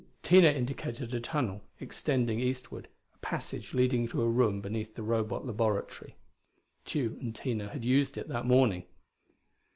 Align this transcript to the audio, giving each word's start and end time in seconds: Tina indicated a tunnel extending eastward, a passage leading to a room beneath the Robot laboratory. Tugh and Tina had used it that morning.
Tina 0.23 0.47
indicated 0.49 1.13
a 1.13 1.19
tunnel 1.19 1.61
extending 1.79 2.39
eastward, 2.39 2.87
a 3.13 3.19
passage 3.19 3.75
leading 3.75 4.07
to 4.07 4.23
a 4.23 4.27
room 4.27 4.59
beneath 4.59 4.95
the 4.95 5.03
Robot 5.03 5.45
laboratory. 5.45 6.15
Tugh 6.85 7.21
and 7.21 7.35
Tina 7.35 7.69
had 7.69 7.85
used 7.85 8.17
it 8.17 8.27
that 8.27 8.47
morning. 8.47 8.85